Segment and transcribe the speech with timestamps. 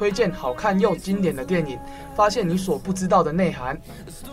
[0.00, 1.78] 推荐好看又经典的电影，
[2.16, 3.78] 发现你所不知道的内涵，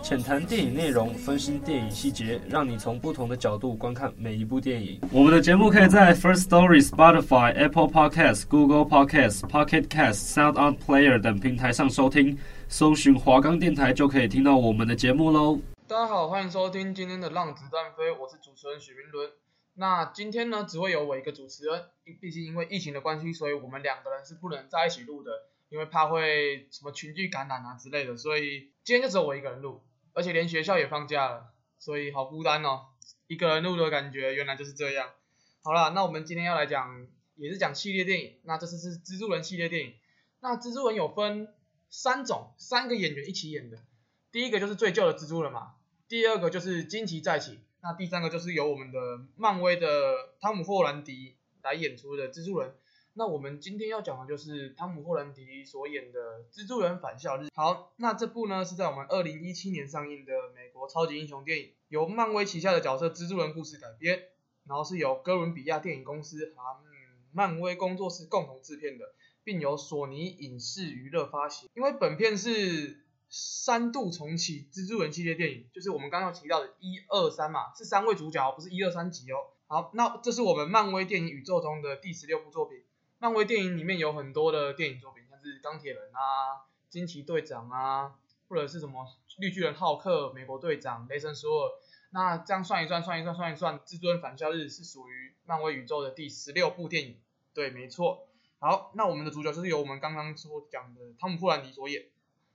[0.02, 4.98] 浅谈电影内容，分析电影细节，让你从不同的角度观看每一部电影。
[5.12, 12.38] 我们的节目可以在 First Story、Spotify、Apple Podcasts、Google Podcasts、Pocket Casts、Sound On Player 等平台上收听，
[12.70, 15.58] 搜寻华冈电台就可以听到我们的节目喽。
[15.86, 19.30] 大家好，欢迎收听今天的《浪子弹飞》，我是主持人许明伦。
[19.74, 21.82] 那今天呢，只会有我一个主持人，
[22.22, 25.30] 毕竟因为疫情的关系，所以我们两个人是不能在一起录的，
[25.70, 32.86] 因为怕会什么群聚感染啊之类的，所以今天就只有我一个人录，而且连学校也放假了，所以好孤单哦，
[33.26, 35.10] 一个人录的感觉原来就是这样。
[35.62, 39.94] 好啦，那我们今天要来讲，也是讲系列电影，那这次是蜘蛛人系列电影。
[40.40, 41.52] 那蜘蛛人有分
[41.90, 43.78] 三种，三个演员一起演的，
[44.32, 45.74] 第一个就是最旧的蜘蛛人嘛。
[46.08, 48.98] 第二个就是惊奇再起，那第三个就是由我们的
[49.36, 49.88] 漫威的
[50.40, 52.74] 汤姆·霍兰迪来演出的蜘蛛人。
[53.18, 57.46] 那我们今天要讲的就是汤姆·霍兰迪所演的《蜘蛛人返校日》。
[57.52, 64.22] 好，那这部呢是在我们二零一七年上映的美国超级英雄电影，由漫威旗下的角色蜘蛛人故事改编，
[64.68, 66.62] 然后是由哥伦比亚电影公司和
[67.32, 69.04] 漫威工作室共同制片的，
[69.42, 71.68] 并由索尼影视娱乐发行。
[71.74, 79.38] 因为本片是三度重启蜘蛛人系列电影，就是我们刚刚提到的一二三嘛，是三位主角，不是一二三集哦。
[79.66, 82.78] 好，那这是我们漫威电影宇宙中的第十六部作品。
[83.20, 88.14] 漫威电影里面有很多的电影作品，像是钢铁人啊、惊奇队长啊，
[88.48, 89.06] 或者是什么
[89.38, 91.72] 绿巨人浩克、美国队长、雷神索尔。
[92.10, 97.16] 那这样算一算，算一算，算一算，至尊返校日是属于漫威宇宙的第十六部电影。
[97.52, 98.28] 对，没错。
[98.60, 102.04] 好，那我们的主角就是由我们刚刚所讲的汤姆·霍兰迪所演。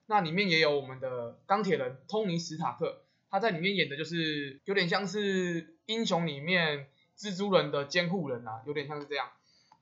[0.06, 6.88] 那里面也有我们的钢铁人托尼·史塔克，他在里面演的就是有点像是英雄里面
[7.18, 9.30] 蜘蛛人的监护人啊，有点像是这样。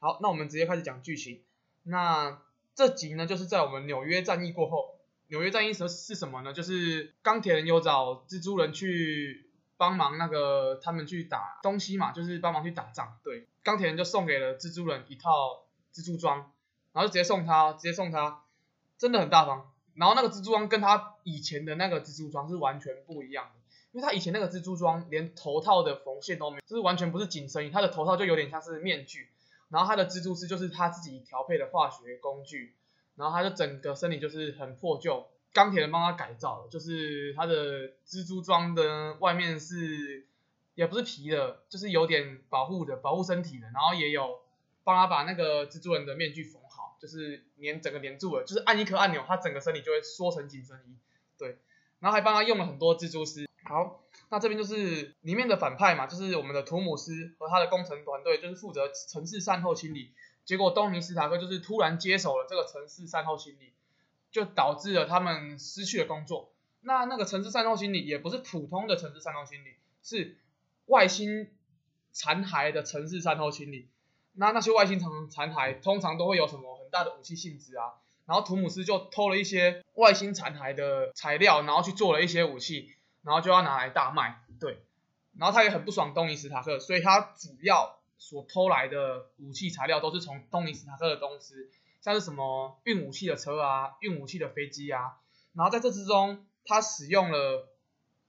[0.03, 1.44] 好，那我们直接开始讲剧情。
[1.84, 2.41] 那
[2.73, 4.95] 这集呢，就是在我们纽约战役过后，
[5.28, 6.53] 纽约战役是是什么呢？
[6.53, 13.19] 就是钢铁人有找蜘蛛人去帮忙，那个他们去打东西嘛，就是帮忙去打仗。
[13.23, 16.51] 对，钢铁人就送给了蜘蛛人一套蜘蛛装，
[16.94, 18.45] 然后就直接送他，直接送他，
[18.97, 19.72] 真的很大方。
[19.94, 23.59] 然后那个蜘蛛装跟他以前的那个蜘蛛装是完全不一样的，
[23.91, 29.29] 因为他以前那个蜘蛛装连头套的缝线都没有，就是完全不是紧身衣，他的头套就有点像是面具，
[29.71, 32.75] 然后他的蜘蛛丝就是他自己调配的化学工具，
[33.15, 40.27] 然后他的整个身体就是很破旧，钢铁人帮他改造了，就是他的蜘蛛装的外面是
[40.75, 44.41] 也不是皮的，就是有点保护的，保护身体的，然后也有
[44.83, 46.91] 帮他把那个蜘蛛人的面具缝好。
[47.01, 50.95] 就是粘整个粘住了，就是按一颗按钮，他整个身体就会缩成紧身衣，
[51.35, 51.57] 对，
[51.97, 53.47] 然后还帮他用了很多蜘蛛丝。
[53.63, 54.00] 好，
[54.31, 60.13] 那这边就是里面的反派嘛，就是我们的图姆斯和他的工程团队，就是负责城市善后清理。
[60.45, 63.73] 结果东尼史塔克就是突然接手了这个城市善后清理，
[64.31, 66.51] 就导致了他们失去了工作。
[66.81, 70.37] 那那个城市善后清理也不是普通的城市善后清理，是
[70.85, 71.49] 外星
[72.11, 73.89] 残骸的城市善后清理。
[74.33, 76.81] 那那些外星残残骸通常都会有什么很？
[76.91, 77.93] 大的武器性质啊，
[78.25, 82.91] 然后图姆斯就偷了一些外星残骸的材料，然后去做了一些武器，
[83.23, 84.83] 然后就要拿来大卖，对，
[85.37, 91.69] 然后他也很不爽东尼史塔克，所以他主要所偷来的武器材料都是从东尼史塔克的公司，
[92.01, 95.17] 像是什么运武器的车啊，运武器的飞机啊，
[95.53, 97.69] 然后在这之中，他使用了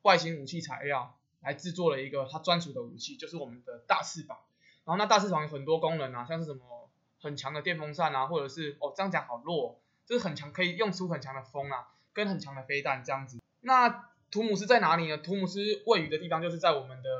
[0.03, 4.39] 外星武器材料来制作了一个他专属的武器，就是我们的大翅膀，
[4.85, 6.83] 然后那大翅膀有很多功能啊，像是什么。
[7.25, 13.41] 很强的电风扇啊，或者是哦，这样讲好弱，就是很强，可以用出很强的风啊，跟很强的飞弹这样子。
[13.61, 15.19] 那图姆斯在哪里呢？
[15.19, 17.11] 图姆斯位于的地方就是在我们的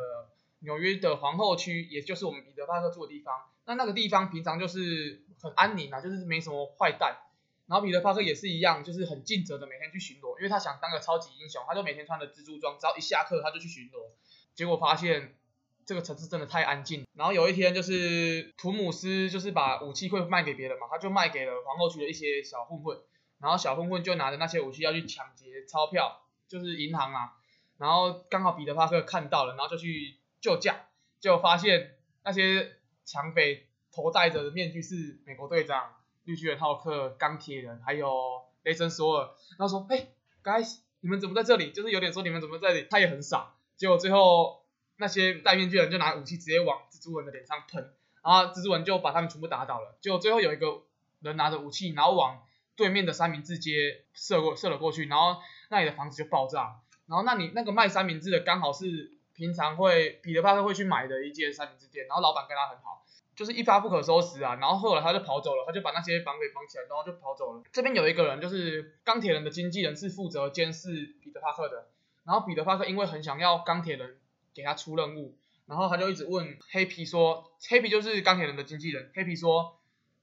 [0.59, 3.41] 纽约的皇后区，也就是我们彼得帕克住的地方。
[3.67, 7.19] 那那个地方平常就是很安宁啊，就是没什么坏蛋。
[7.67, 14.11] 然后彼得帕克也是一样，就是很尽责的每天去巡逻，因为他想当个超级英雄，他就每天穿着蜘蛛装，只要一下课他就去巡逻。
[14.55, 15.37] 结果发现。
[15.85, 17.05] 这个城市真的太安静。
[17.13, 23.01] 然后有一天，就是图姆斯就是把武器会卖给别人嘛，他就卖给了皇后区的一些小混混。
[23.41, 27.33] 然后小混混就拿着那些武器要去抢劫钞票，就是银行啊。
[27.79, 30.77] 然后刚好彼得帕克看到了，然后就去救驾，
[31.19, 32.77] 结果发现那些
[33.07, 35.95] 抢匪头戴着的面具是美国队长、
[36.25, 40.15] 绿巨人浩克、钢铁人，还有雷神索尔，然后说，嘿
[40.45, 41.73] ，guys，你们怎么在这里？
[41.73, 42.87] 就是有点说你们怎么在这里？
[42.91, 44.65] 他也很傻，结果最后
[44.97, 49.97] 那些戴面具人就拿武器直接往蜘蛛人的脸上喷，然后蜘蛛人就把他们全部打倒了。
[50.01, 50.83] 结果最后有一个
[51.21, 52.43] 人拿着武器，然后往
[52.77, 55.41] 对面的三明治街射过射了过去，然后
[55.73, 56.77] 那里的房子就爆炸。
[57.07, 63.03] 然后那里那个卖三明治的刚好是平常会彼得·帕克会去买的一间三明治店，然后老板跟他很好，
[63.35, 64.57] 就是一发不可收拾啊。
[64.61, 67.63] 然后后来他就跑走了，他就把那些房给绑起来，然后就跑走了。
[67.73, 71.89] 这边有一个人就是钢铁人的经纪人，是负责监视彼得·帕克的。
[72.25, 74.19] 然后彼得·帕克因为很想要钢铁人
[74.55, 75.37] 给他出任务，
[75.67, 79.79] 然后他就一直问黑皮说，黑皮就是钢铁人的经纪人，黑皮说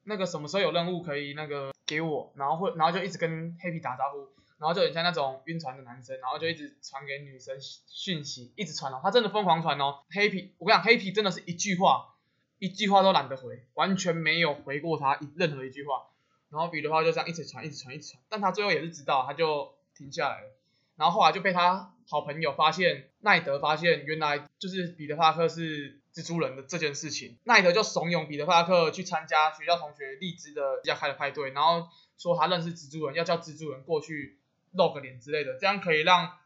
[0.05, 4.29] 那个什么时候有任务可以那个给我，然后会然后就一直跟黑皮打招呼。
[4.59, 7.57] 然后就很像那种晕船的男生，然后就一直传给女生
[7.87, 10.03] 讯息，一直传哦，他真的疯狂传哦。
[10.11, 12.15] 黑皮，我跟你讲，黑皮真的是一句话，
[12.59, 16.07] 一句话都懒得回，完全没有回过他一任何一句话。
[16.49, 20.51] 然后彼得帕克就这样一直传，一直传，一直传，但他最后也是知道，他就停下来了。
[20.97, 34.38] 然后后来就被他好朋友发现，奈德发现原来就是彼得帕克是蜘蛛人的这件事情，奈德就怂恿彼得帕克去参加学校同学荔枝的要开的派对，然后说他认识蜘蛛人，要叫蜘蛛人过去。
[34.73, 36.37] 露个脸之类的，这样可以让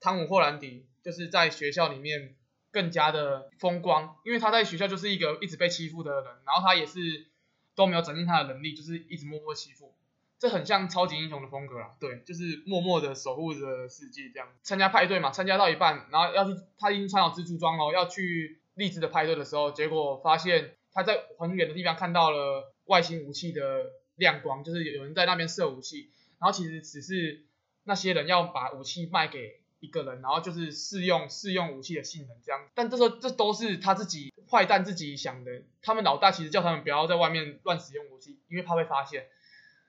[0.00, 2.34] 汤姆·霍兰迪就是在学校里面
[2.70, 7.26] 更加的风光，因为他在学校就是一个一直被欺负的人，然后他也是
[7.74, 9.94] 都没有展现他的能力，就是一直默默欺负，
[10.38, 14.48] 这很像超级英雄的风格啦，对，就是默默的守护着世界这样。
[14.62, 23.86] 参加派对嘛，参加到一半，然后要去，他已经穿好蜘蛛装了，要去励志的派对的时候，结果发现他在很远的地方看到了外星武器的
[24.16, 27.44] 亮光，就是有人在那边射武器，然后其实只是。
[27.90, 35.62] 那些人要把武器卖给一个人，然后就是试用试用武器的性能这样，但这时候这都是他自己坏蛋自己想的。
[35.82, 39.26] 他们老大其实叫他们不要在外面乱使用武器，因为怕被发现。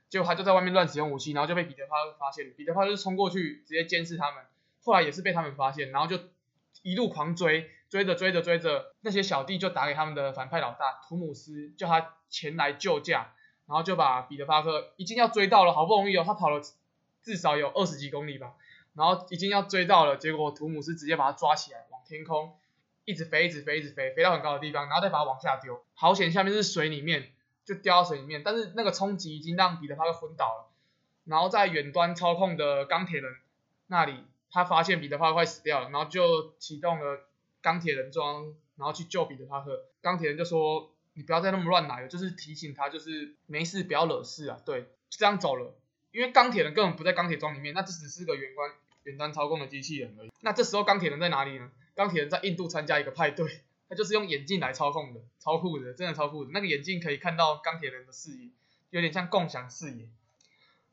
[0.09, 2.51] 结果他就在外面乱使用武器，然后就被彼得帕克发现。
[2.57, 4.43] 彼得帕克就冲过去直接监视他们，
[4.83, 6.17] 后来也是被他们发现，然后就
[6.81, 13.33] 一路狂追，追着追着追着，那些小弟就打给他们的反派老大图姆斯，叫他前来救驾，
[13.67, 16.61] 然后就把彼得帕克已经要追到了，好不容易哦，他跑了。
[17.23, 18.53] 至少有二十几公里吧，
[18.93, 22.57] 然后已经要追到了，结果图姆斯直接把他抓起来，往天空
[23.05, 25.83] 一直飞，一直飞，一直飞，飞到很高的地方，然后再把他往下丢。
[25.93, 27.31] 好险下面是水里面，
[27.65, 30.71] 就掉到水里面，但是那个冲击已经让彼得帕克昏倒了。
[31.25, 33.31] 然后在远端操控的钢铁人
[33.87, 37.27] 那里，他发现彼得帕克快死掉了，然后就启动了
[37.61, 39.85] 钢铁人装，然后去救彼得帕克。
[40.01, 45.75] 钢铁人就说：“你不要再那么乱来了，就是提醒他，就是没事，不要惹事啊。”对，就这样走了。
[46.11, 48.71] 因为钢铁人根本不在钢铁装里面，那这只是个远观
[49.03, 50.31] 远端操控的机器人而已。
[50.41, 51.71] 那这时候钢铁人在哪里呢？
[51.95, 56.51] 钢铁人在印度参加一个派对，他就是用眼镜来操控的，超酷的，真的超酷的。
[56.53, 58.49] 那个眼镜可以看到钢铁人的视野，
[58.89, 60.07] 有点像共享视野。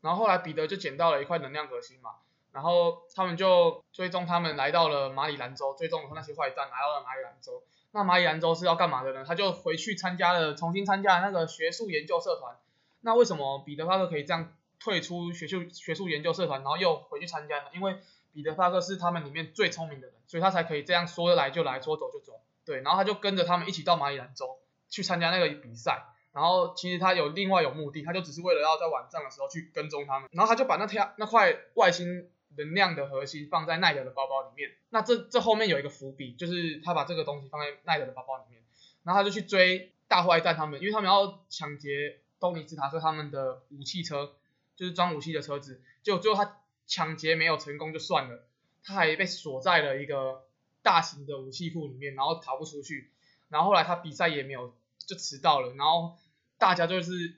[0.00, 2.16] 然后后来彼得就捡到了一块能量核心嘛，
[2.52, 7.62] 然后他们就追踪他们来到了马里兰州，追踪了那些坏蛋来到了马里兰州。
[7.90, 9.24] 那马里兰州是要干嘛的呢？
[9.26, 12.56] 他就回去参加了，重新参加了那个学术研究社团。
[13.00, 14.52] 那为什么彼得帕克可以这样？
[14.80, 17.98] 退出学术学术研究社团，然后又回去参加了，因为
[18.32, 22.40] 彼得帕克是他们里面最聪明的人，所以他才可以这样说来就来，说走就走。
[22.64, 24.58] 对，然后他就跟着他们一起到马里兰州
[24.88, 26.04] 去参加那个比赛。
[26.30, 30.28] 然后其实他有另外有目的，他就只是为了要在晚上的时候去跟踪他们。
[30.32, 34.70] 然后他就把那天那块外星能量的核心放在奈德的包包里面。
[34.90, 38.62] 那这这后面有一个伏笔，就是他把这个东西放在奈德的包包里面，
[39.02, 44.34] 然后他就去追大坏蛋他们，因为他们要抢劫东尼斯塔克他们的武器车。
[44.78, 48.46] 就是装武器的车子，结果最后他抢劫没有成功就算了，
[48.84, 50.44] 他还被锁在了一个
[50.82, 53.10] 大型的武器库里面，然后逃不出去。
[53.48, 55.74] 然后后来他比赛也没有，就迟到了。
[55.74, 56.16] 然后
[56.58, 57.34] 大家就是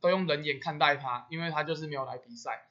[0.00, 2.70] 都用冷眼看待他，因为他就是没有来比赛。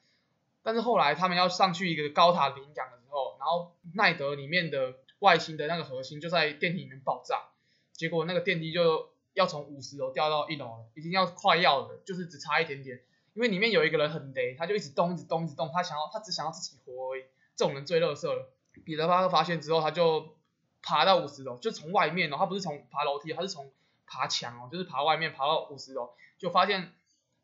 [0.64, 7.50] 但是后来他们要上去一个高塔领奖的时候，然后奈德里面的外星的那个核心就在电梯里面爆炸，
[7.92, 13.00] 结果那个电梯就要从五十楼掉到一楼了，已经要快要了，就是只差一点点。
[13.38, 17.22] 因为里面有一个人很雷，他就一直动，一直动，一直动，他想要，他只想要自己活而已。
[17.54, 18.50] 这种人最乐色了。
[18.84, 20.34] 彼得帕克发现之后，他就
[20.82, 23.70] 爬到五十楼，就从外面哦，他不是从爬楼梯，他是从
[24.06, 26.92] 爬墙哦，就是爬外面爬到五十楼，就发现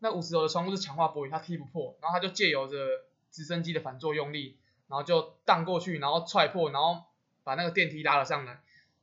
[0.01, 2.77] 那五十楼的窗户是强化玻璃，他踢不破，然后他就借由着
[3.31, 4.59] 直升机的反作用力，
[4.89, 7.05] 然后就荡过去，然后踹破，然后
[7.45, 8.61] 把那个电梯拉了上来。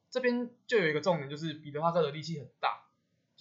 [0.10, 2.81] 这边就有一个重点，就是彼得帕克的力气很大。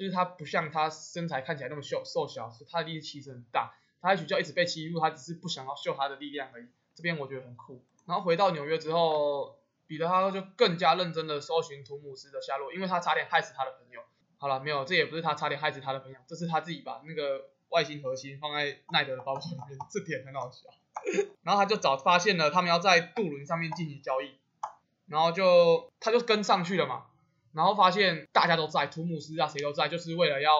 [0.00, 3.74] 就是他不像他身材看起来那么瘦瘦小，是他的力气其实很大。
[4.00, 6.68] 他在学校一直被欺负，他只是不想要秀他的力量而已。
[6.94, 7.84] 这边我觉得很酷。
[8.06, 14.00] 然后回到纽约之后，彼得帕克就更加认真的搜寻图姆斯的下落，因为他差点害死他的朋友。
[14.38, 20.70] 好了，没有，这也不是他差点害死他的朋友，这是他自己把那个外星核心放在奈德的包包里面，这点很好笑。
[21.42, 24.38] 然后他就找发现了他们要在渡轮上面进行交易，
[25.04, 27.04] 然后就他就跟上去了嘛，
[27.52, 30.50] 然后发现大家都在，图姆斯啊谁都在，就是为了要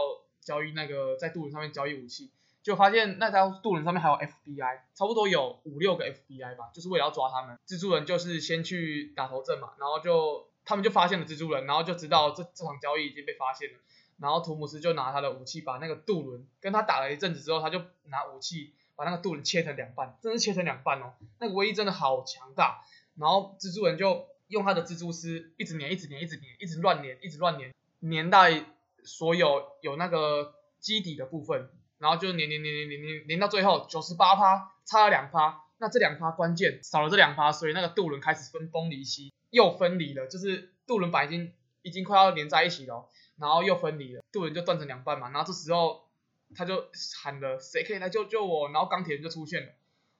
[0.40, 2.30] 交易那个在渡轮上面交易武器。
[2.62, 7.58] 就发现那条渡轮上面还有 FBI，差不多有五六个 FBI 吧，就是为了要抓他们。
[7.66, 13.78] 蜘蛛人就是先去打头阵嘛，然后就他们就发现了蜘蛛人，然后就知道这这场交易已经被发现了。
[14.18, 22.84] 然后图姆斯就拿他的武器把那个渡轮跟他打了一阵子之后，他就拿武器把那个渡轮切成两半，真是切成两半哦，那个威力真的好强大。
[23.16, 28.64] 然后蜘蛛人就用他的蜘蛛丝一直粘，一直粘，一直粘，一直乱粘，一直乱粘，粘在
[29.02, 31.70] 所有有那个基底的部分。
[31.98, 41.52] 然后就连连连连连连连到最后九十八趴，差了两趴，那这两趴关键少了这两趴，所以那个渡轮开始分崩离析，又分离了，就是渡轮板已经
[41.82, 45.28] 已经快要连在一起了，然后又分离了，渡轮就断成两半嘛。
[45.28, 46.08] 然后这时候
[46.54, 46.88] 他就
[47.22, 48.70] 喊了谁可以来救救我？
[48.70, 49.72] 然后钢铁人就出现了，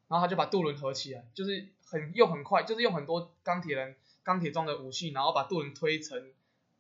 [0.09, 6.33] 然后他就把渡轮合起来，就是很又很快，就是用很多钢铁人钢铁状的武器，然后把渡轮推成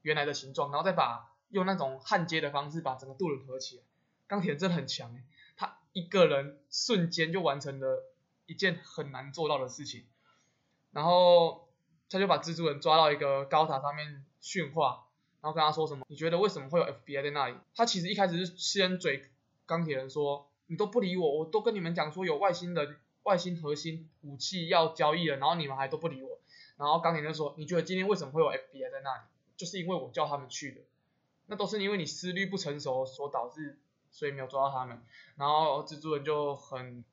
[0.02, 3.82] 原来的形状，然后再把用那种焊接的方式把整个渡轮合起来。
[4.26, 5.24] 钢铁人真的很强哎，
[5.56, 8.04] 他一个人瞬间就完成了
[8.46, 10.04] 一件很难做到的事情，
[10.92, 11.68] 然后
[12.08, 15.06] 他就把蜘蛛人抓到一个高塔上面训话，
[15.40, 16.04] 然后跟他说什么？
[16.08, 17.56] 你觉得为什么会有 FBI 在那里？
[17.74, 19.30] 他其实一开始是先嘴
[19.66, 26.38] 钢铁人说，你都不理我，我都跟你们讲说有外星人、外星核心武器要交易了，然后你们还都不理我。
[26.80, 29.22] 然后钢铁人就说，你觉得今天为什么会有 FBI 在那里？
[29.56, 30.80] 就是因为我叫他们去的，
[31.46, 33.78] 那都是因为你思虑不成熟所导致。
[34.12, 35.00] 所以没有抓到他们，
[35.36, 37.04] 然后蜘蛛人就很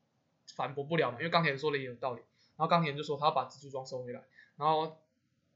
[0.56, 2.22] 反驳不了嘛，因为钢铁人说的也有道理。
[2.56, 4.24] 然后钢铁人就说他要把蜘蛛装收回来，
[4.56, 4.98] 然后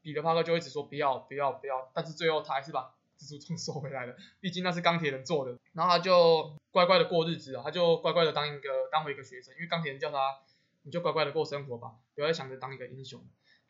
[0.04, 5.58] 彼得帕克就一直说不要不要不要，但是最后他还是把蜘蛛装收回来了，毕竟那是钢铁人做的。
[5.74, 10.42] 然后他就乖乖的过日子啊，他就乖乖的当一个当回一个学生，因为钢铁人叫他
[10.84, 13.20] 你就乖乖的过生活吧，不要再想着当一个英雄。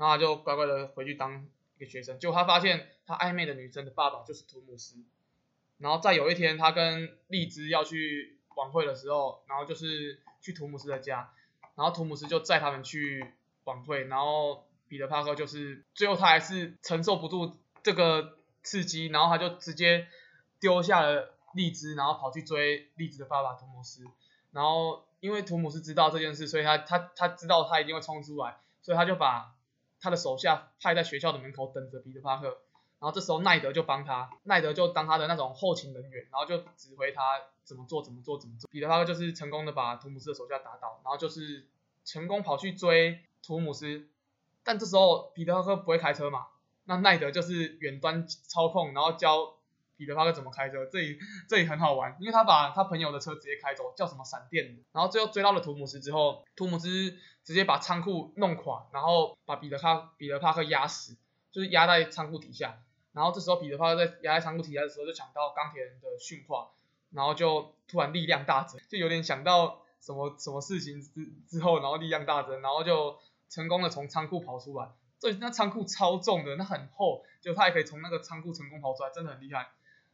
[0.01, 4.95] 然后他就乖乖的回去当一个学生，结果他发现他暧昧的女生的爸爸就是图姆斯。
[5.77, 11.31] 然后再有一天，他跟丽兹要去晚会的时候，然后就是去图姆斯的家，
[11.75, 13.23] 然后图姆斯就载他们去
[13.65, 20.07] 晚会，然后彼得帕克就是最后他还是承受不住这个刺激，然后他就直接
[20.59, 24.03] 丢下了丽兹，然后跑去追丽兹的爸爸图姆斯，
[24.49, 29.55] 然后因为图姆斯知道这件事，所以他他他知道他一定会冲出来，所以他就把
[30.01, 32.57] 他的手下派在学校的门口等着彼得帕克。
[32.99, 38.69] 然后这时候奈德就帮他，奈德就当他的那种后勤人员，然后就指挥他怎么做怎么做怎么做。
[38.69, 41.65] 彼得帕克就是成功的把图姆斯的手下打倒，然后就是
[42.05, 44.07] 成功跑去追图姆斯，
[44.63, 46.45] 但这时候彼得帕克不会开车嘛，
[46.83, 49.55] 那奈德就是远端操控，然后教
[50.01, 61.15] 彼得帕克怎么开车，这里这里很好玩，因为他把他朋友的车直接开走，叫什么闪电，然后最后追到了图姆斯之后，图姆斯直接把仓库弄垮，然后把彼得帕彼得帕克压死，
[61.51, 62.79] 就是压在仓库底下。
[63.13, 66.71] 然后这时候彼得帕克在压在仓库底下的时候，就想到钢铁人的训话，
[67.11, 74.89] 然后就突然力量大增，就有点想到什么什么事情之之后，然后力量大增，然后就成功的从仓库跑出来。
[75.19, 79.69] 这那仓库超重的，那很厚，就他也可以从那个仓库成功跑出来，真的很厉害。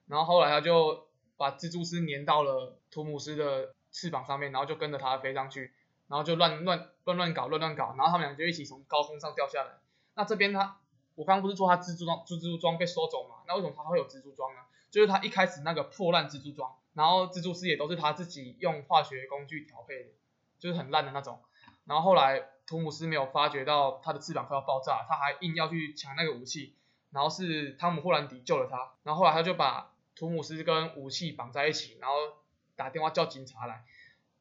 [0.07, 5.71] 然后后来他就把蜘蛛丝粘到了图姆斯的翅膀上面，然后就跟着他飞上去，
[6.07, 9.79] 然后就乱乱乱乱搞乱乱搞，然后他们俩就一起从高空上掉下来。
[10.15, 10.79] 那这边他。
[11.17, 13.37] 我刚刚不是说他蜘蛛装蜘蛛装被收走嘛？
[13.47, 14.61] 那为什么他会有蜘蛛装呢？
[14.91, 20.09] 就是他一开始那个破烂蜘蛛装，然后蜘蛛丝也都是他自己用化学工具调配的，
[20.59, 21.39] 就是很烂的那种。
[21.85, 26.75] 然后后来图姆斯没有发觉到他的翅膀快要爆炸，他还硬要去抢那个武器，
[27.09, 28.91] 然后是汤姆·霍兰迪救了他。
[29.01, 32.15] 然后后来他就把图姆斯跟武器绑在一起，然后
[32.75, 33.85] 打电话叫警察来。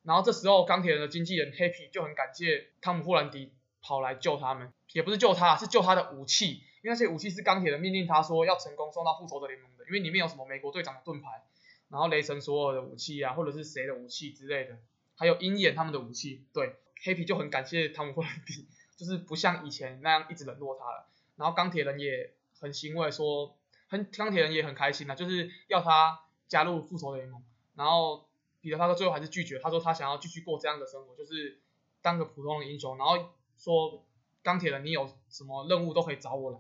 [0.03, 3.53] 然后这时候钢铁人的经纪人黑皮就很感谢汤姆·霍兰迪
[3.83, 4.73] 跑来救他们。
[4.93, 11.43] 也不是救他，是救他的武器，因为那些武器是钢铁人命令他说要成功送到复仇者联盟的，因为里面有什么美国队长的盾牌，
[11.91, 14.79] 然后雷神索尔的武器啊，或者是谁的武器之类的，
[15.17, 16.47] 还有鹰眼他们的武器。
[16.55, 18.67] 对，黑皮就很感谢汤姆霍兰迪，
[18.97, 21.09] 就是不像以前那样一直冷落他了。
[21.37, 23.55] 然后钢铁人也很欣慰，说
[23.89, 27.43] 很钢铁人也很开心啊，就是要他加入复仇联盟。
[27.75, 28.29] 然后
[28.61, 31.61] 彼得帕克最后还是拒绝，他说他想要继续过这样的生活，就是
[32.03, 34.03] 当个普通的英雄，然后说。
[34.43, 36.59] 钢铁人，你有什么任务都可以找我来，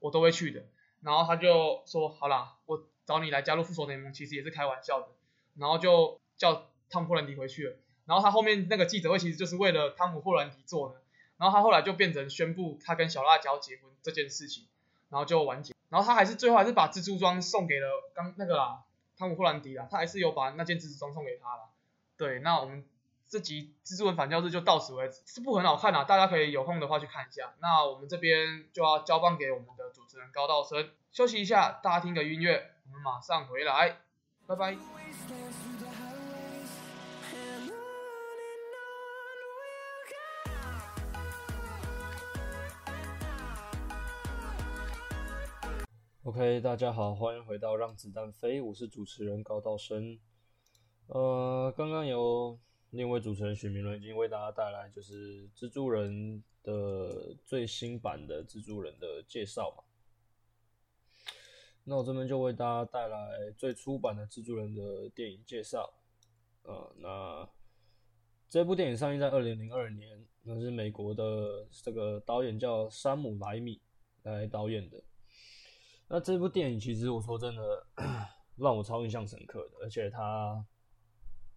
[0.00, 0.66] 我都会去的。
[1.02, 5.06] 然后他就说，好啦，我找你来加入复仇联盟，其实也是开玩笑的。
[5.54, 7.76] 然后就叫汤姆霍兰迪回去了。
[8.06, 11.00] 然后他后面那个记者会其实就是为了汤姆霍兰迪做的。
[11.36, 14.66] 然后他后来就变成宣布他跟小辣椒结婚这件事情，
[15.08, 15.72] 然后就完结。
[15.88, 18.84] 然后他还是最后还是把蜘蛛装送给了刚那个啦
[19.16, 21.70] 汤姆霍兰迪啦，他还是有把那件蜘蛛装送给他啦。
[22.16, 22.84] 对，那我们
[23.28, 25.22] 这集蜘蛛人反教室就到此为止。
[25.26, 27.52] 这部很好看啊，大家可以有空的话去看一下。
[27.60, 33.98] 那我们这边就要交棒给我们的主持人高道生，休息一下，大家听个音乐，我们马上回来，
[34.46, 34.76] 拜拜。
[46.28, 50.18] OK，大家好，欢迎回到让子弹飞，我是主持人高道生。
[51.06, 52.58] 呃，刚刚由
[52.90, 59.82] 另一位主持人许明伦已经为大家带来就是蜘蛛人的最新版的蜘蛛人的介绍嘛。
[61.84, 65.90] 那我这边就为大家带来最初版的蜘蛛人的电影介绍。
[66.64, 67.48] 呃，那
[68.50, 73.80] 这部电影上映在二零零二年，那是美国的这个导演叫山姆莱米
[74.24, 75.02] 来导演的。
[76.10, 77.86] 那这部电影其实我说真的，
[78.56, 80.64] 让我超印象深刻的，而且它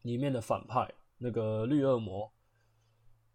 [0.02, 2.30] 里面的反派那个绿恶魔，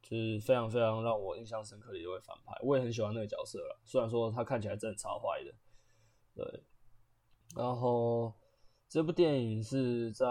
[0.02, 3.80] 就是非常非常让我印象深刻的一位反派，我也很喜欢那个角色了。
[3.82, 5.54] 虽然说他看起来真的超坏的，
[6.35, 6.62] 对。
[7.56, 8.35] 然后
[8.87, 10.26] 这部电影是在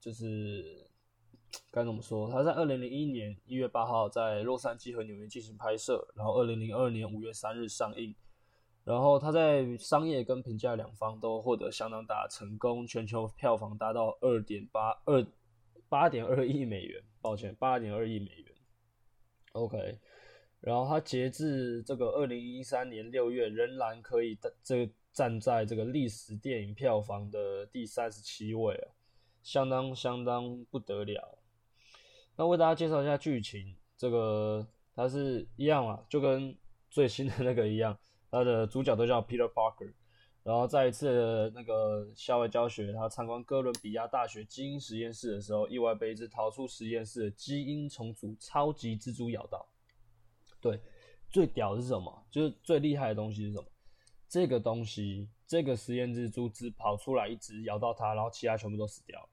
[0.00, 0.88] 就是
[1.70, 2.30] 该怎么说？
[2.30, 8.14] 他在二零零一年一月八号在洛杉矶和纽约进行拍摄，然后二零零二年五月三日上映。
[8.88, 15.26] 然后他在商业跟评价两方都获得相当大的成功，全球票房达到二点八二
[15.90, 18.54] 八点二亿美元，抱歉，八点二亿美元。
[19.52, 19.98] OK，
[20.62, 28.88] 然后他截至这个二零一三年六月，仍然可以这站在这个历史电影票房的第三十七位啊，
[29.42, 31.38] 相当相当不得了。
[32.36, 36.56] 那为大家介绍一下剧情，这个它是一样啊，就跟
[36.88, 37.98] 最新的那个一样。
[38.30, 39.92] 他的主角都叫 Peter Parker，
[40.42, 49.66] 然后在一次那个校外教学，他参观哥伦比亚大学基因实验室的时候，意外被一只逃出实验室的基因重组超级蜘蛛咬到。
[50.60, 50.80] 对，
[51.30, 52.26] 最屌的是什么？
[52.30, 53.66] 就是最厉害的东西是什么？
[54.28, 59.28] 这个东西，这个实验蜘蛛只跑出来一只咬到它，然后其他全部都死掉了。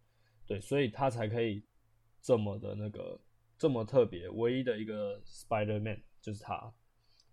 [0.48, 1.64] 对，所以他才可以
[2.22, 3.20] 这么的那个
[3.58, 6.74] 这么特别，唯一的一个 Spider-Man 就是他。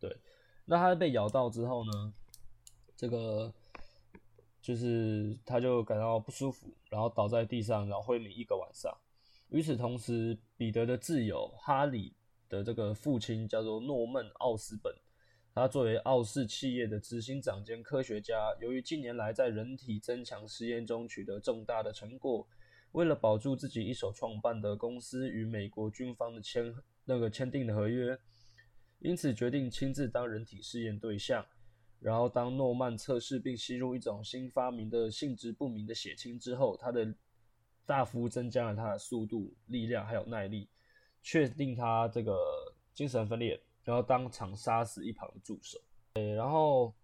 [0.01, 0.17] 对。
[0.65, 2.13] 那他被咬到之后呢，
[2.97, 3.53] 这个
[4.61, 8.97] 就是他就感到不舒服，然后倒在地上，然后昏迷一个晚上。
[9.49, 12.15] 与此同时，彼得的挚友哈里
[12.49, 14.95] 的这个父亲叫做诺曼奥斯本，
[15.53, 22.47] 他作为奥氏企业的执行长兼科学家，由于近年来在人体增强实验中取得重大的成果，
[22.93, 28.19] 为了保住自己一手创办的公司与美国军方的签那个签订的合约。
[29.05, 31.45] 因此决定亲自当人体试验对象，
[31.99, 37.13] 然后当诺曼测试并吸入一种新发明的性质不明的血清之后，他的
[37.85, 40.69] 大幅增加了他的速度、力量还有耐力，
[41.21, 42.39] 确定他这个
[42.95, 45.81] 精神分裂，然后当场杀死一旁的助手。
[46.15, 46.95] 对，然后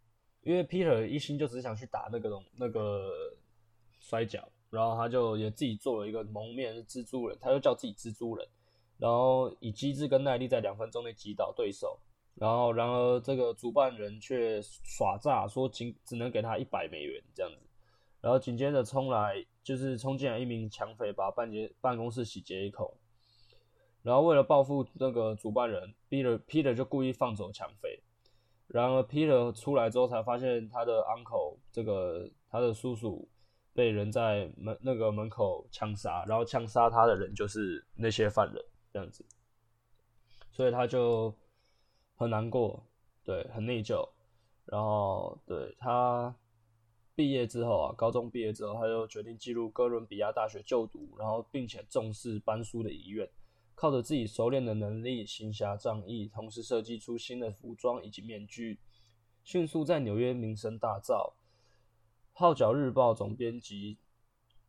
[0.42, 3.11] 因为 Peter 一心就只想去打那个那个
[3.98, 8.48] 摔角，然后他就也自己做了一个蒙面蜘蛛人，他就叫自己蜘蛛人。
[8.98, 12.00] 然后以机智跟耐力在两分钟内击倒对手，
[12.34, 17.58] 然后然而这个主办人却耍诈，说仅只能给他一百美元这样子，
[18.20, 22.92] 然后紧接着冲来就是冲进来一名抢匪，把办公办公室洗劫一空，
[24.02, 28.02] 然后为了报复那个主办人，Peter Peter 就故意放走抢匪，
[28.66, 33.28] 然而 Peter 出来之后才发现他的 uncle 这个他的叔叔
[33.72, 38.61] 被人在门那个门口枪杀，然后枪杀他的人就是那些犯人。
[38.92, 39.24] 这样子，
[40.51, 41.35] 所以他就
[42.16, 42.87] 很难过，
[43.24, 44.09] 对，很内疚。
[44.64, 46.35] 然后，对，他
[47.14, 53.29] 毕业之后啊，高中毕业之后，他就决定进入哥伦比亚大学就读，然后并且重视搬书的遗愿，
[53.74, 58.79] 靠着自己熟练的能力，行侠仗义，同时设计出新的服装以及面具，
[59.42, 61.33] 迅速在纽约名声大噪。
[62.33, 63.98] 号角日报总编辑。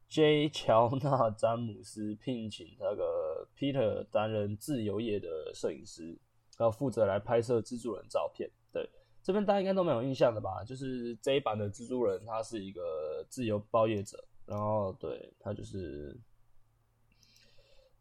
[0.10, 0.50] J.
[0.50, 6.18] 乔纳·詹姆斯聘请那个 Peter 担任自由业的摄影师，
[6.58, 8.50] 然后负责来拍摄蜘蛛人照片。
[8.74, 8.90] 对，
[9.22, 10.64] 这边大家应该都没有印象的吧？
[10.64, 16.18] 就是这一版的蜘蛛人，他是一个自由报业者，然后对他就是，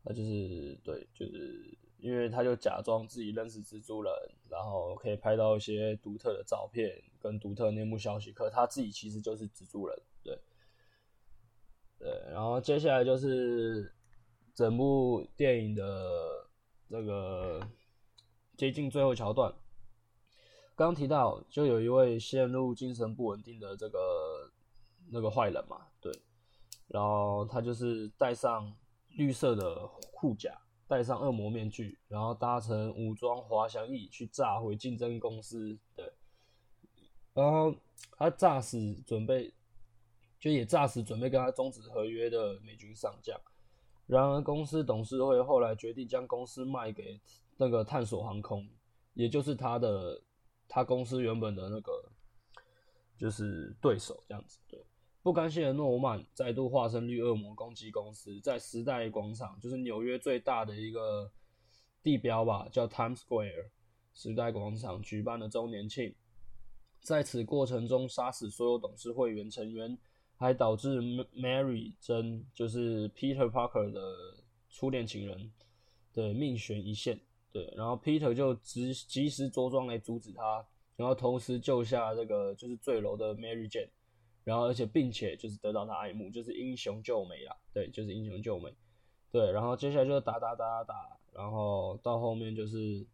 [0.02, 4.10] 他就是对，就是因为他就假装自己认识蜘蛛人，
[4.48, 6.90] 然后可以拍到一些独特的照片
[7.20, 9.94] 跟独特内幕消息，可他自己其实就是蜘蛛人，
[10.24, 10.38] 对。
[12.08, 13.92] 对，然后接下来就是
[14.54, 16.48] 整部电影的
[16.88, 17.60] 这个
[18.56, 19.54] 接近最后桥段。
[20.74, 23.98] 刚提到，就有一位陷入精神不稳定的这个
[25.10, 26.10] 那个坏人嘛，对，
[26.86, 28.72] 然后他就是戴上
[29.08, 35.76] 绿色的护甲，戴上恶魔面具，然后搭乘武装滑翔翼去炸毁竞争公司。
[35.94, 36.10] 对，
[37.34, 37.74] 然后
[38.16, 39.52] 他炸死准备，
[40.38, 43.38] 就也诈死准备跟他终止合约的美军上将。
[44.06, 47.20] 然而，公司董事会后来决定将公司卖给
[47.58, 48.66] 那个探索航空，
[49.12, 50.22] 也就是他的
[50.66, 52.10] 他公司原本的那个
[53.18, 54.58] 就是对手这样子。
[54.66, 54.82] 对，
[55.22, 61.30] 不甘心的诺曼再度化身绿恶魔攻击公司，在时代广场，就是纽约最大的一个
[62.02, 63.68] 地标吧，叫 Times Square
[64.14, 66.14] 时代广场举办了周年庆，
[67.02, 69.98] 在此过程中杀死所有董事会员成员。
[70.40, 71.00] 还导致
[71.34, 74.00] Mary 珍就是 Peter Parker 的
[74.70, 75.52] 初恋情人，
[76.12, 77.20] 对，命悬一线，
[77.50, 83.88] 对，然后 Peter 就及及时着装来阻止他，然后同时救下这个就是坠楼的 Mary Jane，
[84.44, 88.72] 然后而且并且就是得到他爱慕，就是英雄救美啦，对，就是英雄救美，
[89.32, 93.04] 对，然后接下来就打打打打打，然后到后面就是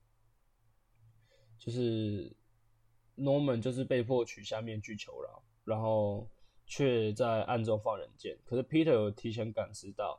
[1.56, 2.30] 就是
[3.16, 6.28] Norman 就是被迫取下面具求饶，然后。
[6.66, 10.18] 却在暗中放冷箭，可是 Peter 有提前感知到，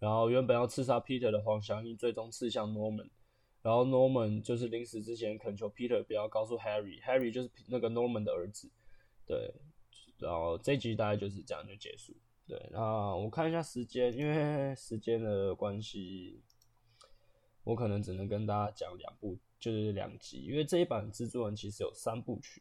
[0.00, 3.08] 然后原本要刺杀 Peter 的黄祥英最终刺向 Norman，
[3.62, 8.68] 然后 Norman 就是临死之前恳求 Peter 不要告诉 Harry，Harry 就是那个 Norman 的儿子，
[9.24, 9.54] 对，
[10.18, 12.12] 然后这集大概就是这样就结束，
[12.46, 16.42] 对，那我看一下时间，因为时间的关系，
[17.62, 22.60] 我可能只能跟大家讲两部，就是两集，因为这一版蜘蛛人其实有三部曲。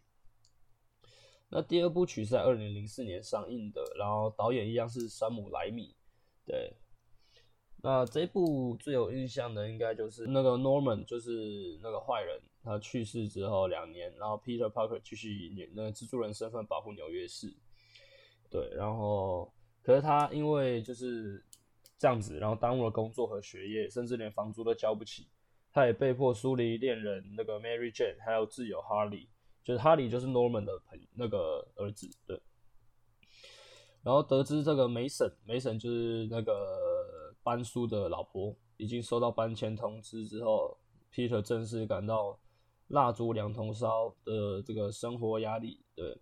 [1.55, 5.95] 那第二部曲是在二零零四年上映的，然后导演一样是山姆莱米。
[6.47, 6.73] 对，
[7.83, 17.53] 那这部最有印象的应该就是那个 Norman，就是那个坏人，他去世之后两年，然后 Peter Parker 继续以那个蜘蛛人身份保护纽约市。
[18.49, 21.45] 对，然后可是他因为就是
[21.99, 25.27] 这样子，然后耽误了工作和学业，甚至连房租都交不起，
[25.71, 29.27] 他也被迫疏离恋人那个 Mary Jane，还有挚友 Harley。
[29.63, 32.41] 就是哈利，就是 Norman 的朋那个儿子，对。
[34.03, 40.77] 然后得知这个梅婶，梅婶就是那个班苏的老婆，已经收到搬迁通知之后
[41.13, 42.37] ，Peter 正式感到
[42.89, 45.85] 蜡烛两头烧的这个生活压力。
[45.95, 46.19] 对。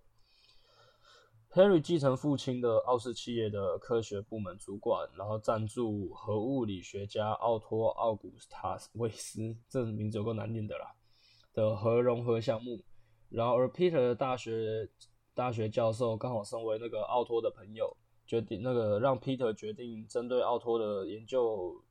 [1.50, 10.94] Harry 继承父亲的奥氏企业的科学部门主管，然后赞助核物理学家奥托·奥古斯塔维斯，这名字有够难念的啦，
[11.54, 12.80] 的核融合项目。
[13.32, 14.90] 然后，而 Peter 的大学
[15.34, 17.96] 大学教授刚好身为那个奥托的朋友，
[18.28, 21.82] 决定那个让 Peter 决定针对奥托的研究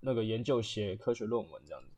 [0.00, 1.88] 那个研究写科学论文这样子。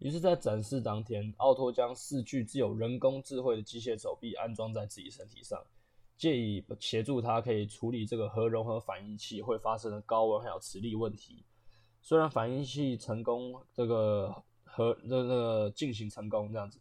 [0.00, 5.62] 于是，在展示当天，奥托将四具具有人工智慧的机械手臂安装在自己身体上，
[6.18, 11.42] 借以协助他可以处理这个核融合反应器会发生的高温还有磁力问题。
[12.02, 16.78] 虽然反应器成功，这个核那那个进行成功这样子。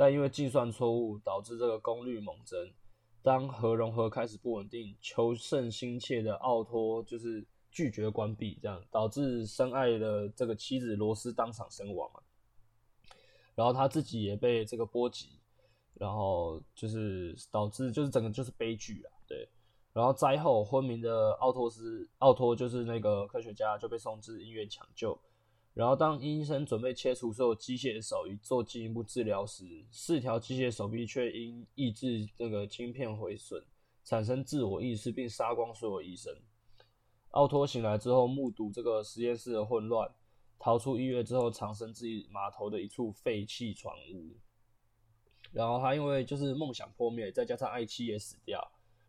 [0.00, 2.72] 但因为计算错误，导致这个功率猛增。
[3.22, 12.10] 当核融合开始不稳定，求胜心切的奥托就是拒绝关闭，这样导致深爱的这个妻子罗斯当场身亡。
[13.54, 15.38] 然后他自己也被这个波及，
[15.92, 19.46] 然后就是导致就是整个就是悲剧啊，对。
[19.92, 25.20] 然后灾后昏迷的奥托斯，奥托就是那个科学家就被送至医院抢救。
[25.72, 33.62] 然后，当医生准备切除所有机械手以做进一步治疗时，四条机械手臂却因抑制那个晶片毁损，
[34.04, 36.36] 产生自我意识并杀光所有医生。
[37.30, 40.12] 奥托醒来之后，目睹这个实验室的混乱，
[40.58, 44.36] 逃出医院之后，藏身自己码头的一处废弃船屋。
[45.52, 48.60] 然后他因为就是梦想破灭，再加上爱妻也死掉，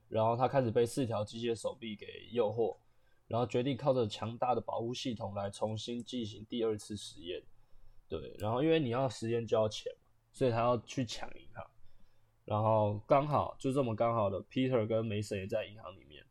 [0.08, 2.78] 然后他开始被四条机械手臂给诱惑。
[3.32, 7.42] 然后决定靠着强大的保护系统来重新进行第二次实验，
[8.10, 11.66] 对，然后因为你要实验就要钱嘛，所以他要去抢银行，
[12.44, 16.26] 然后刚好就这么刚好的，Peter 跟梅森也在银行里面，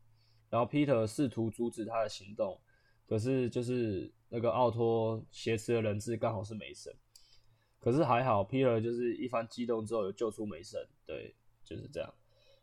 [0.51, 2.61] 然后 Peter 试图阻止他的行动，
[3.07, 6.95] 可是就是那个奥托挟持的人质刚好是梅森，
[7.79, 12.13] 可是还好，Peter 就是一番激动之后有救出梅森，对，就是这样。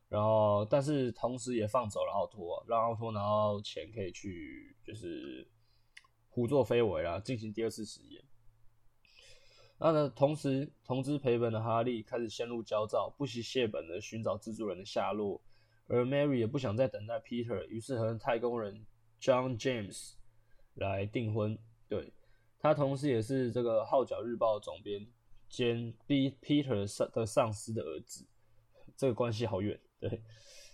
[0.09, 5.47] 然后，但是同时也放走了奥托，让奥托拿到钱可以去就是
[6.31, 8.25] 胡作非为啦，进行第二次实验。
[9.79, 15.41] 那呢，同时同知赔本的哈利开始陷入焦躁，不惜血本的寻找蜘蛛人的下落。
[15.87, 18.87] 而 Mary 也不想再等待 Peter，于是和太空人
[19.21, 20.15] John James
[20.75, 21.59] 来订婚。
[21.89, 22.13] 对，
[22.59, 25.07] 他同时也是这个号角日报总编
[25.49, 28.27] 兼 B Peter 上的上司的儿子，
[28.97, 29.79] 这个关系好远。
[30.01, 30.23] 对，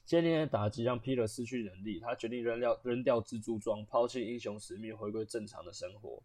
[0.04, 6.22] 接连的打击让 Peter 失去能力，他决定扔掉扔掉蜘蛛装，抛弃英雄使命，回归正常的生活。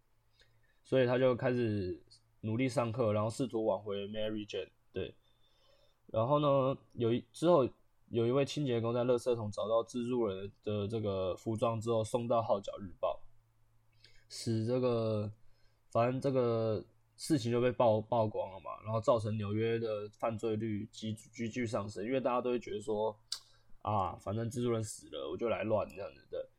[0.84, 2.02] 所以他就开始
[2.42, 4.70] 努力上课，然后试图挽回 Mary Jane。
[4.92, 5.14] 对，
[6.08, 7.70] 然后呢，有一之后
[8.10, 13.22] 有一位清洁工在垃圾桶找到蜘蛛人的这个服装之后，送到号角日报，
[14.30, 15.32] 使这个
[15.92, 16.84] 反正这个
[17.20, 23.14] 事情就被曝曝光了嘛，然后造成纽约的犯罪率急急剧上升，因为大家都会觉得说
[23.82, 26.50] 啊，反正蜘蛛人死了，我就来乱这样子的。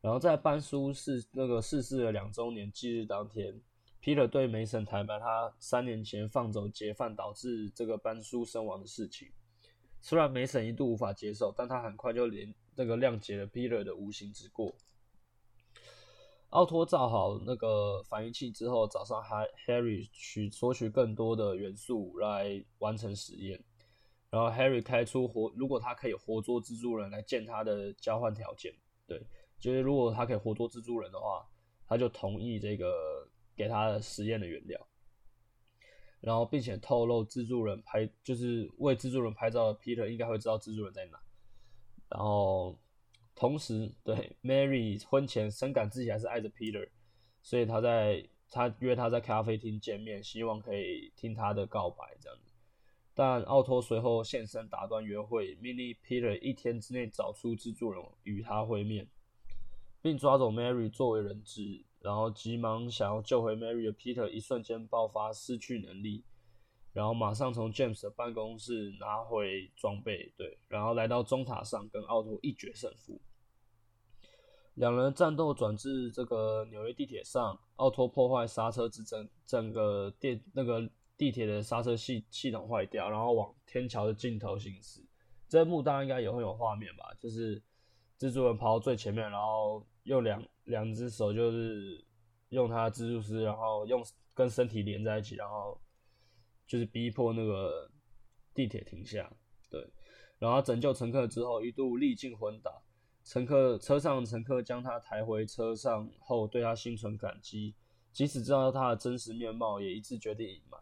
[0.00, 3.60] 然后在班叔逝那个逝世的两周年忌日当天。
[4.02, 9.28] Peter 对梅森坦白，他三年前放走劫犯导致这个班叔身亡的事情。
[10.00, 14.72] 虽然梅森一度无法接受，但他很快就连那个谅解了 Peter 的无心之过。
[16.50, 23.62] 奥托造好那个反应器之后，找上还 Harry 取索取更多的元素来完成实验。
[24.30, 28.74] 然后 Harry 开出活，如果他可以活捉蜘蛛人来见他的交换条件，
[29.06, 29.26] 对，
[29.58, 31.46] 就是如果他可以活捉蜘蛛人的话，
[31.86, 33.28] 他就同意这个。
[33.56, 34.78] 给他的实验的原料，
[36.20, 41.18] 然后并且透露蜘蛛人拍就是为蜘蛛人拍照的 Peter 应该会知道蜘蛛人在哪，
[42.10, 42.78] 然后
[43.36, 46.88] 同时对 Mary 婚前深感自己还是爱着 Peter，
[47.42, 52.52] 所以他在他约他在咖啡厅见面，希望可以听他的告白这样子，
[53.14, 59.06] 但奥托随后现身打断约会，命令 Peter 一天之内找出蜘蛛人与他会面，
[60.00, 61.84] 并抓走 Mary 作为人质。
[62.00, 66.22] 然后急忙想要救回 Mary 的 Peter 一瞬间爆发失去能力，
[66.96, 73.20] 然后马上从 James 的办公室拿回装备，对，然后来到中塔上跟奥托一决胜负。
[74.76, 85.04] 两人战斗转至这个纽约地铁上，奥托破坏刹车之整整个电那个地铁的刹车系系统坏掉，然后往天桥的尽头行驶。
[85.48, 87.14] 这幕大家应该也会有画面吧？
[87.20, 87.62] 就是
[88.18, 90.42] 蜘蛛人跑到最前面，然后用两。
[90.64, 92.04] 两只手就是
[92.48, 94.04] 用他的蜘蛛丝，然后用
[94.34, 95.80] 跟身体连在一起，然后
[96.66, 97.90] 就是逼迫那个
[98.54, 99.30] 地铁停下。
[99.70, 99.86] 对，
[100.38, 102.82] 然后拯救乘客之后，一度历尽昏倒。
[103.24, 107.74] 乘客车上乘客将他抬回车上后，对他心存感激，
[108.12, 110.80] 即使知道他的真实面貌，也一致决定隐瞒。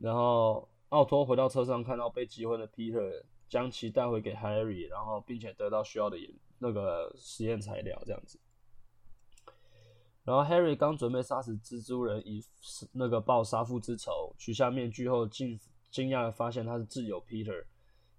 [0.00, 8.40] 然后奥托回到车上，看到被击昏的 Peter，将其带回给 Harry，然后并且得到需要的研那个实验材料，这样子。
[10.22, 12.44] 然后 Harry 刚准备杀死蜘蛛人以
[12.92, 15.58] 那个报杀父之仇，取下面具后，惊
[15.90, 17.64] 惊讶的发现他是挚友 Peter。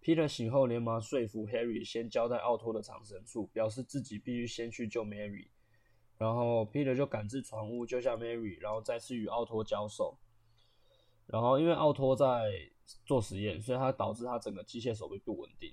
[0.01, 5.47] Peter 醒后连忙说服 Harry 先交代奥托的藏身处，表示自己必须先去救 Mary。
[6.17, 10.17] 然后 Peter 就赶至船屋救下 Mary，然后再次与奥托交手。
[11.27, 12.51] 然后因为奥托在
[13.05, 15.71] 做实验，所以他导致他整个机械手臂不稳定。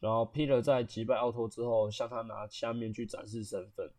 [0.00, 3.92] 然后 Peter 在击败奥托之后，向他拿下面具展示身份。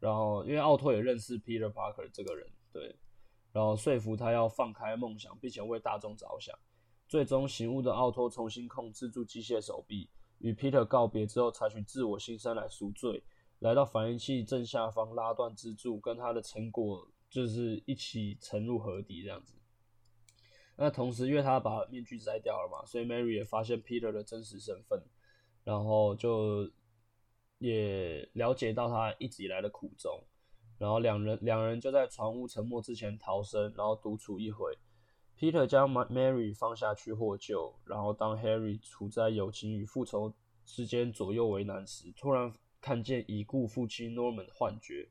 [0.00, 2.94] 然后，因为奥托也认识 Peter Parker 这个人，对，
[3.52, 6.56] 然后说服他要放开梦想，并且为大众着想。
[7.08, 10.08] 最终醒悟的奥托重新控制住机械手臂，
[10.38, 13.24] 与 Peter 告别之后，采取自我牺牲来赎罪，
[13.58, 19.54] 来到反应器正下方拉断支柱，跟他的成果就是一起沉入河底这样子。
[20.76, 25.02] 那同时，因为他把面具摘掉了嘛，所以 Mary 也发现 Peter 的真实身份，
[25.64, 26.70] 然后就。
[27.58, 30.22] 也了解到他一直以来的苦衷，
[30.78, 34.76] 然后两人两人就在船屋沉没之前逃生，然后独处一回。
[35.38, 40.34] Peter 将 Mary 放下去获救，然后当 Harry 处在友情与复仇
[40.66, 45.08] 之间左右为难时，突然看见已故父亲 Norman 的幻觉，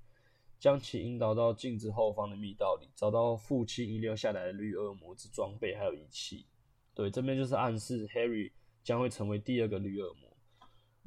[0.59, 6.45] 将其引导到镜子后方的密道里，找到父亲遗留下来的绿恶魔之装备还有仪器。
[6.93, 8.51] 对，这边就是暗示 Harry
[8.83, 10.26] 将会成为第二个绿恶魔。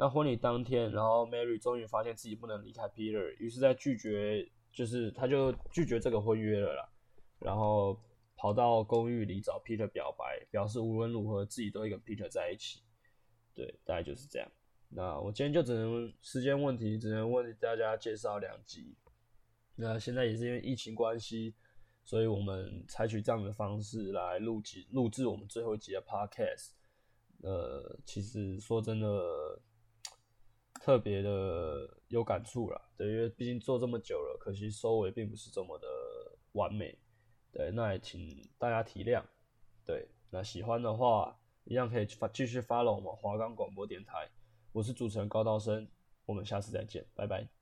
[0.00, 6.88] 那婚礼当天，然后 Mary 终于发现自己不能离开 Peter，于是，在拒绝，就是他就拒绝这个婚约了啦。
[7.38, 8.00] 然后
[8.34, 12.80] 跑到公寓里找 Peter 表白，表示无论如何自己都会跟 Peter 在一起。
[13.54, 14.50] 对，大概就是这样。
[14.88, 18.96] 那我今天就只能时间问题，只能为大家介绍两集。
[19.74, 21.54] 那现在也是因为疫情关系，
[22.06, 26.70] 所以我们采取这样的方式来录集录制我们最后一集的 Podcast。
[27.42, 29.60] 呃，其实说真的。
[30.90, 35.86] 特别的有感触啦，对，因为毕竟做这么久了，可惜收尾并不是这么的
[36.54, 36.98] 完美，
[37.52, 39.22] 对，那也请大家体谅，
[39.86, 44.28] 对，那喜欢的话一样可以发继续 follow 我们华冈广播电台，
[44.72, 45.86] 我是主持人高道生，
[46.26, 47.59] 我们下次再见，拜拜。